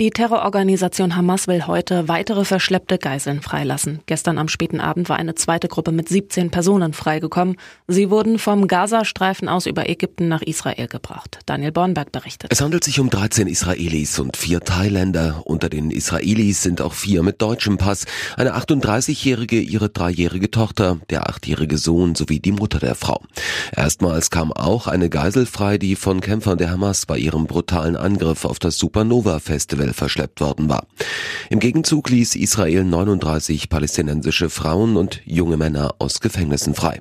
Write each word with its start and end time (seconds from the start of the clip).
Die 0.00 0.08
Terrororganisation 0.08 1.14
Hamas 1.14 1.46
will 1.46 1.66
heute 1.66 2.08
weitere 2.08 2.46
verschleppte 2.46 2.96
Geiseln 2.96 3.42
freilassen. 3.42 4.00
Gestern 4.06 4.38
am 4.38 4.48
späten 4.48 4.80
Abend 4.80 5.10
war 5.10 5.18
eine 5.18 5.34
zweite 5.34 5.68
Gruppe 5.68 5.92
mit 5.92 6.08
17 6.08 6.50
Personen 6.50 6.94
freigekommen. 6.94 7.56
Sie 7.86 8.08
wurden 8.08 8.38
vom 8.38 8.66
Gazastreifen 8.66 9.46
aus 9.46 9.66
über 9.66 9.90
Ägypten 9.90 10.28
nach 10.28 10.40
Israel 10.40 10.86
gebracht. 10.86 11.40
Daniel 11.44 11.72
Bornberg 11.72 12.12
berichtet. 12.12 12.50
Es 12.50 12.62
handelt 12.62 12.82
sich 12.82 12.98
um 12.98 13.10
13 13.10 13.46
Israelis 13.46 14.18
und 14.18 14.38
vier 14.38 14.60
Thailänder. 14.60 15.42
Unter 15.44 15.68
den 15.68 15.90
Israelis 15.90 16.62
sind 16.62 16.80
auch 16.80 16.94
vier 16.94 17.22
mit 17.22 17.42
deutschem 17.42 17.76
Pass. 17.76 18.06
Eine 18.38 18.56
38-jährige, 18.56 19.60
ihre 19.60 19.90
dreijährige 19.90 20.50
Tochter, 20.50 20.96
der 21.10 21.28
achtjährige 21.28 21.76
Sohn 21.76 22.14
sowie 22.14 22.40
die 22.40 22.52
Mutter 22.52 22.78
der 22.78 22.94
Frau. 22.94 23.22
Erstmals 23.76 24.30
kam 24.30 24.50
auch 24.50 24.86
eine 24.86 25.10
Geisel 25.10 25.44
frei, 25.44 25.76
die 25.76 25.94
von 25.94 26.22
Kämpfern 26.22 26.56
der 26.56 26.70
Hamas 26.70 27.04
bei 27.04 27.18
ihrem 27.18 27.46
brutalen 27.46 27.96
Angriff 27.96 28.46
auf 28.46 28.58
das 28.58 28.78
Supernova 28.78 29.40
Festival 29.40 29.89
verschleppt 29.92 30.40
worden 30.40 30.68
war. 30.68 30.86
Im 31.48 31.58
Gegenzug 31.58 32.10
ließ 32.10 32.36
Israel 32.36 32.84
39 32.84 33.68
palästinensische 33.68 34.50
Frauen 34.50 34.96
und 34.96 35.20
junge 35.24 35.56
Männer 35.56 35.94
aus 35.98 36.20
Gefängnissen 36.20 36.74
frei. 36.74 37.00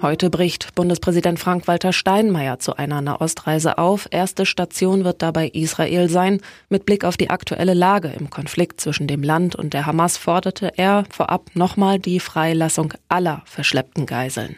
Heute 0.00 0.30
bricht 0.30 0.76
Bundespräsident 0.76 1.40
Frank-Walter 1.40 1.92
Steinmeier 1.92 2.60
zu 2.60 2.76
einer 2.76 3.00
Nahostreise 3.00 3.78
auf. 3.78 4.06
Erste 4.12 4.46
Station 4.46 5.02
wird 5.02 5.22
dabei 5.22 5.48
Israel 5.48 6.08
sein. 6.08 6.40
Mit 6.68 6.86
Blick 6.86 7.04
auf 7.04 7.16
die 7.16 7.30
aktuelle 7.30 7.74
Lage 7.74 8.12
im 8.16 8.30
Konflikt 8.30 8.80
zwischen 8.80 9.08
dem 9.08 9.24
Land 9.24 9.56
und 9.56 9.74
der 9.74 9.86
Hamas 9.86 10.16
forderte 10.16 10.72
er 10.76 11.02
vorab 11.10 11.50
nochmal 11.54 11.98
die 11.98 12.20
Freilassung 12.20 12.94
aller 13.08 13.42
verschleppten 13.44 14.06
Geiseln. 14.06 14.54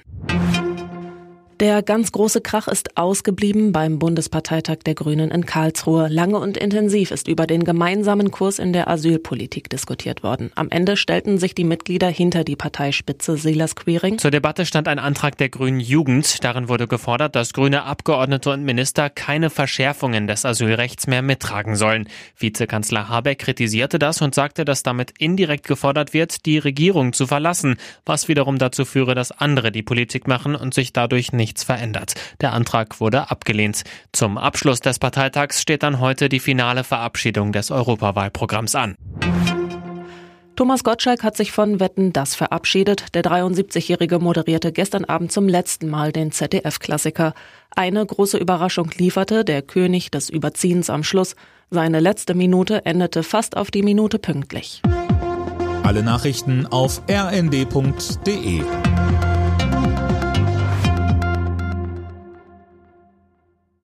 Der 1.61 1.83
ganz 1.83 2.11
große 2.11 2.41
Krach 2.41 2.69
ist 2.69 2.97
ausgeblieben 2.97 3.71
beim 3.71 3.99
Bundesparteitag 3.99 4.79
der 4.87 4.95
Grünen 4.95 5.31
in 5.31 5.45
Karlsruhe. 5.45 6.09
Lange 6.09 6.39
und 6.39 6.57
intensiv 6.57 7.11
ist 7.11 7.29
über 7.29 7.47
den 7.47 7.65
gemeinsamen 7.65 8.31
Kurs 8.31 8.59
in 8.59 8.73
der 8.73 8.89
Asylpolitik 8.89 9.69
diskutiert 9.69 10.23
worden. 10.23 10.51
Am 10.55 10.71
Ende 10.71 10.97
stellten 10.97 11.37
sich 11.37 11.55
die 11.55 11.65
Mitglieder 11.65 12.09
hinter 12.09 12.45
die 12.45 12.57
Parteispitze 12.57 13.37
Silas 13.37 13.77
Queering. 13.77 14.17
Zur 14.17 14.31
Debatte 14.31 14.65
stand 14.65 14.89
ein 14.89 14.99
Antrag 14.99 15.37
der 15.37 15.51
Grünen 15.51 15.81
Jugend. 15.81 16.43
Darin 16.43 16.71
wurde 16.71 16.89
gefordert, 16.89 17.37
dass 17.37 17.53
grüne 17.53 17.83
Abgeordnete 17.83 18.49
und 18.49 18.65
Minister 18.65 19.11
keine 19.11 19.51
Verschärfungen 19.51 20.27
des 20.27 20.47
Asylrechts 20.47 21.09
mehr 21.09 21.21
mittragen 21.21 21.77
sollen. 21.77 22.09
Vizekanzler 22.39 23.11
Habeck 23.11 23.39
kritisierte 23.39 23.99
das 23.99 24.23
und 24.23 24.35
sagte, 24.35 24.65
dass 24.65 24.83
damit 24.83 25.13
indirekt 25.19 25.67
gefordert 25.67 26.15
wird, 26.15 26.47
die 26.47 26.57
Regierung 26.57 27.13
zu 27.13 27.27
verlassen, 27.27 27.77
was 28.07 28.29
wiederum 28.29 28.57
dazu 28.57 28.87
führe, 28.87 29.15
dass 29.15 29.31
andere 29.31 29.71
die 29.71 29.83
Politik 29.83 30.27
machen 30.27 30.55
und 30.55 30.73
sich 30.73 30.95
dadurch 30.95 31.35
nicht 31.35 31.50
nichts 31.51 31.65
verändert. 31.65 32.15
Der 32.41 32.53
Antrag 32.53 33.01
wurde 33.01 33.31
abgelehnt. 33.31 33.83
Zum 34.13 34.39
Abschluss 34.39 34.81
des 34.81 35.01
Parteitags 35.01 35.61
steht 35.61 35.83
dann 35.83 35.99
heute 35.99 36.29
die 36.29 36.39
finale 36.39 36.85
Verabschiedung 36.85 37.51
des 37.51 37.73
Europawahlprogramms 37.73 38.77
an. 38.77 38.95
Thomas 40.55 40.85
Gottschalk 40.85 41.25
hat 41.25 41.37
sich 41.37 41.51
von 41.51 41.81
Wetten 41.81 42.13
das 42.13 42.37
verabschiedet. 42.37 43.15
Der 43.15 43.25
73-Jährige 43.25 44.21
moderierte 44.21 44.71
gestern 44.71 45.07
Abend 45.07 45.33
zum 45.33 45.49
letzten 45.49 45.89
Mal 45.89 46.13
den 46.13 46.31
ZDF-Klassiker. 46.31 47.35
Eine 47.75 48.05
große 48.07 48.39
Überraschung 48.39 48.91
lieferte 48.97 49.45
der 49.45 49.63
König 49.63 50.11
des 50.13 50.31
Überziehens 50.31 50.89
am 50.89 51.03
Schluss. 51.03 51.35
Seine 51.71 51.99
letzte 51.99 52.35
Minute 52.35 52.85
endete 52.85 53.23
fast 53.25 53.57
auf 53.57 53.71
die 53.73 53.83
Minute 53.83 54.19
pünktlich. 54.19 54.83
Alle 55.83 56.03
Nachrichten 56.05 56.67
auf 56.67 57.03
rnd.de 57.11 58.63